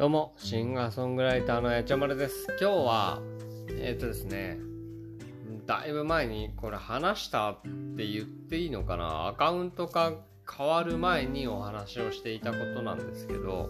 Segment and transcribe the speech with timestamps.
[0.00, 2.46] どうも、シンガーソングライターのやちゃまるです。
[2.58, 3.20] 今日は、
[3.68, 4.56] えっ、ー、とですね、
[5.66, 7.60] だいぶ前にこれ話したっ
[7.98, 9.26] て言っていいのかな？
[9.26, 10.14] アカウントが
[10.50, 13.68] 変わる前にお話をしていたことなんですけど、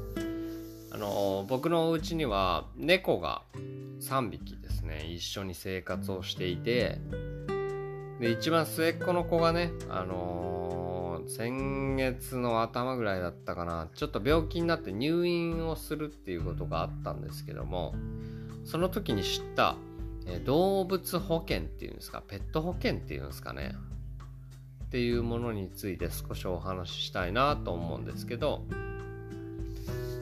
[0.93, 3.43] あの、僕のうちには猫が
[4.01, 7.01] 3匹ですね、一緒に生活をしていて、
[8.21, 10.80] で、一番末っ子の子がね、あの
[11.29, 13.89] 先月の頭ぐらいだったかな。
[13.95, 17.95] ちょっと病気になって入院をするっていうことがあったんですけども
[18.65, 19.77] その時に知った、
[20.27, 22.23] え動物保険っていうんですか？
[22.27, 23.75] ペット保険っていうんですかね？
[24.85, 28.65] っていうものについて少しお話ししたいなと思うんですけど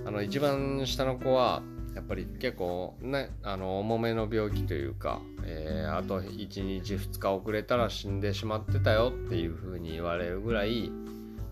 [0.05, 1.63] あの一番下の子は
[1.95, 10.91] やっぱり結構ねあの重めの病気というか、えー、あと1日2日遅れたら死んでしまってたよっていう風に言われるぐらい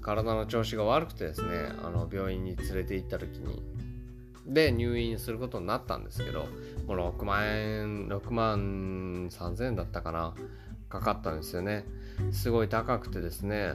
[0.03, 1.49] 体の調子が悪くてですね
[1.83, 3.63] あの病院に連れて行った時に。
[4.47, 6.47] で入院することになったんですけど
[6.87, 10.35] もう6万円6万3000円だったかな
[10.89, 11.85] かかったんですよね。
[12.31, 13.73] すごい高くてですね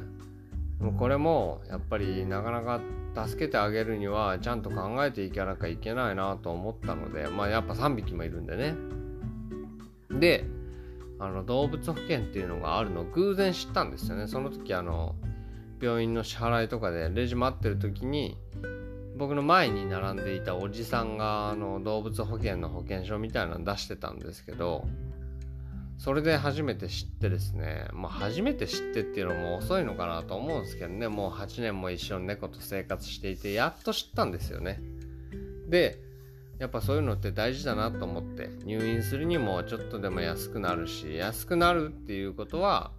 [0.82, 2.82] もうこれもやっぱりなかなか
[3.28, 8.76] 助けてあげるにはちゃんと考えていかなきゃいけないなと思ったのでまあやっぱ3匹もいるんでね。
[10.20, 10.46] で
[11.20, 14.28] あの動物保険っていうのがあるのを偶然知ったんですよね。
[14.28, 15.16] その時あの
[15.80, 18.38] 病院の支払いとかでレジ待ってる時に
[19.18, 24.84] 僕の前に並んでいたおじさんがあの動物保険の保険証みたいなの出してたんですけど
[26.04, 34.82] それで初めて知ってですねまあ初めて知ってっていうのも遅いのかなと思うんですけどねもう8年も一緒に猫と生活していてやっと知ったんですよね。
[35.70, 36.00] で
[36.58, 42.90] やっぱそういうのって大事だなと思って入院するにもちょっとでも安くなるし安くなるっていうことは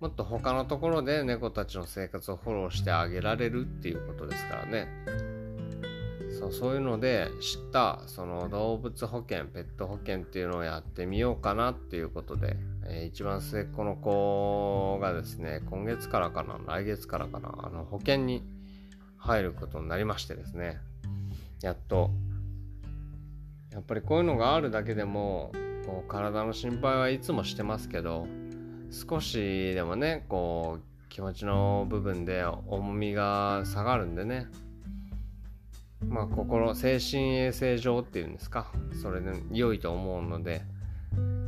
[0.00, 5.31] もっと他のところで猫たちの生活をフォローしてあげられるっていうことですからね。
[6.32, 12.56] そうそういうので知ったその動物保険ペット保険っていうのをやってみようかなっていうことで、
[12.86, 18.42] えー、一番末っ子の子がですね今月からかな来月からかなあの保険に
[19.18, 20.78] 入ることになりましてですね。
[21.60, 22.10] やっと。
[23.72, 25.52] やっぱりこういうのがあるだけでも
[25.86, 28.26] こう体の心配はいつもしてますけど
[28.90, 34.46] 少しでもねこう気持ちの部分で重みが下がるんでね
[36.08, 40.62] まあ心精神衛生上っていうんですかそれで良いと思うので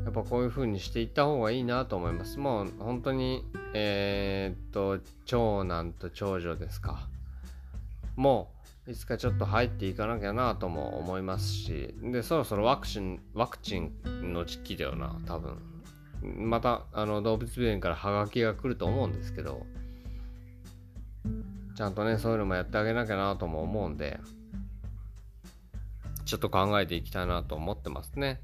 [0.05, 2.39] やっぱこういう風にしていった方がいいなと思います。
[2.39, 7.09] もう本当にえー、っと長男と長女ですか。
[8.15, 8.51] も
[8.87, 13.93] ういつかちょっと入っていかなきゃなとも思いますしでそろそろワクチンワクチン
[14.35, 15.59] の時期だよな多分。
[16.23, 19.67] またあの動物病院からハガキが来ると思うんですけど
[21.77, 24.19] ちゃんとねそういうのもやってあげなきゃなとも思うんで
[26.35, 28.41] ちょっと考えていきたいなと思ってますね。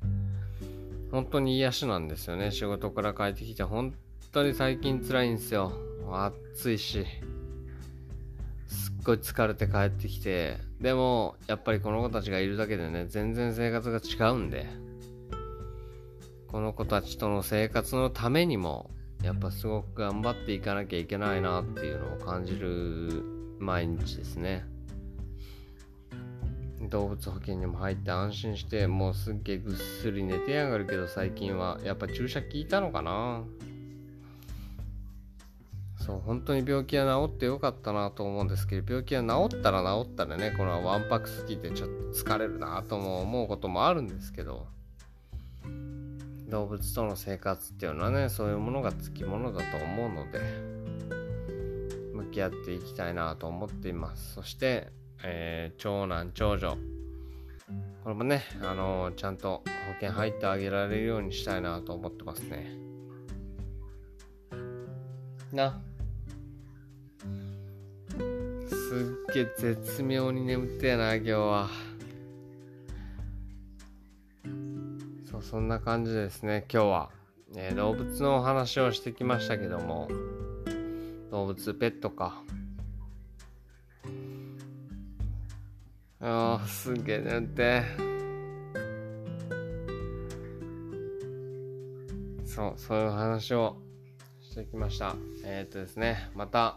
[1.10, 2.52] 本当に癒しなんですよね。
[2.52, 3.94] 仕事から帰ってきて本
[4.30, 5.72] 当に最近辛いんですよ。
[6.08, 7.04] 暑いし。
[8.68, 10.58] すっごい疲れて帰ってきて。
[10.80, 14.68] でもやっぱりこの子たちがいるだけでね全然生活が違うんで。
[16.46, 18.88] この子たちとの生活のためにも
[19.24, 23.24] やっぱすごく頑張っていかなきゃいけないなっていうのを感じる
[23.58, 24.64] 毎日ですね。
[26.88, 31.78] 動物保険にも入って安心してもうすっげえぐっすり寝てやがるけど最近は。
[31.84, 33.42] やっぱ注射効いたのかな？
[35.98, 44.66] そう本当に病気は治ってよかったなと思うんですけど病気は治ったら治ったらねこのわんぱくすぎてちょっと疲れるなとも思うこともあるんですけど
[46.48, 50.40] 動物との生活っていうのはねそういうものがつきものだと思うので
[52.14, 54.34] 向き合っていきたいなと思っています。
[54.34, 54.88] そして、
[55.22, 56.76] えー、長男長女。
[58.02, 62.72] これもねあのー、ちゃんと保険入ってあげられるようにしたいなと思ってますね。
[65.52, 65.80] な。
[68.66, 71.68] すっげえ絶妙に眠ってやな今日は。
[75.30, 77.10] そうそんな感じですね今日は、
[77.54, 80.08] えー、動物のお話をしてきましたけども。
[81.30, 82.42] 動物ペットか。
[86.20, 87.82] あーすげえ眠って。
[92.44, 93.76] そうそういう話を
[94.42, 95.16] してきました。
[95.44, 96.76] えー、っとですねまた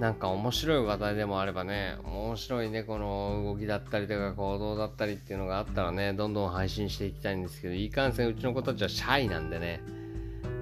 [0.00, 9.80] なんか面白い話題でもあればね、面白い猫の動きだったりとか行動だったりっていうのがあったらね、どんどん配信していきたいんですけど、いかんせんうちの子たちはシャイなんでね、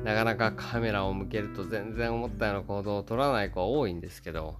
[0.04, 4.56] なかなかカメラを向けると全然思ったような行動を取らない子は多いんですけど、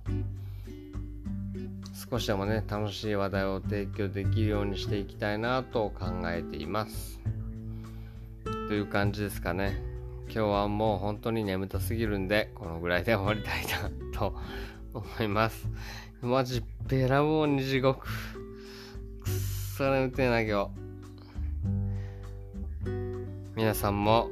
[2.10, 7.20] 少しでもね楽しい話題を提供できるようにしていきたいなと考えています。
[8.44, 9.80] という感じですかね。
[10.26, 14.34] 今日はもう本当に眠たすぎるんでこのぐらいで終わりたいなと
[14.92, 15.68] 思います。
[16.20, 18.06] マジべらぼうに地獄。
[18.06, 18.10] くっ
[19.76, 20.84] そ眠てえな今日。
[23.56, 24.30] 皆さんも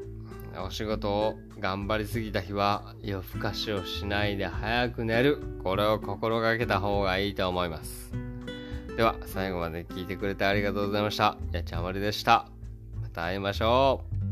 [0.58, 5.38] お仕事を頑張りすぎた日は夜更かしをしないで早く寝る。
[5.62, 8.12] これを心がけた方がいいと思います。
[8.96, 11.36] では最後まで聞いてくれてありがとうございました。
[11.52, 12.48] やちゃまりでした。
[13.00, 14.31] また会いましょう。